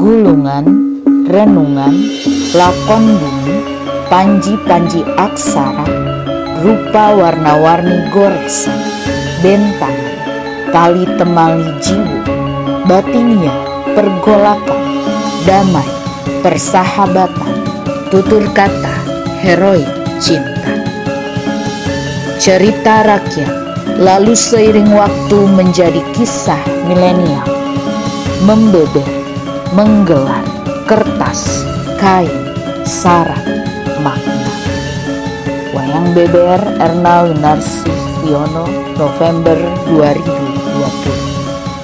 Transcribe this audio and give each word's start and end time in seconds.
gulungan, 0.00 0.64
renungan, 1.28 1.92
lakon 2.56 3.20
bumi, 3.20 3.56
panji-panji 4.08 5.04
aksara, 5.20 5.84
rupa 6.64 7.12
warna-warni 7.20 8.08
goresan, 8.08 8.80
bentangan, 9.44 10.16
tali 10.72 11.04
temali 11.20 11.68
jiwa, 11.84 12.24
batinia, 12.88 13.52
pergolakan, 13.92 14.80
damai, 15.44 15.84
persahabatan, 16.40 17.60
tutur 18.08 18.48
kata, 18.56 18.96
heroik, 19.44 19.84
cinta. 20.16 20.80
Cerita 22.40 23.04
rakyat 23.04 23.52
lalu 24.00 24.32
seiring 24.32 24.96
waktu 24.96 25.44
menjadi 25.44 26.00
kisah 26.16 26.88
milenial, 26.88 27.44
membeber, 28.48 29.19
menggelar, 29.74 30.42
kertas, 30.86 31.62
kain, 32.02 32.30
saraf, 32.82 33.38
makna. 34.02 34.50
Wayang 35.70 36.10
Beber 36.10 36.58
Erna 36.82 37.30
Winarsi 37.30 37.94
Yono 38.26 38.66
November 38.98 39.54
2020 39.86 41.29